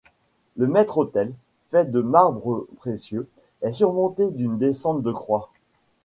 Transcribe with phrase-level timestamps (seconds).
[0.57, 1.31] Le maître-autel,
[1.67, 3.29] fait de marbres précieux,
[3.61, 5.51] est surmonté d’une descente de croix.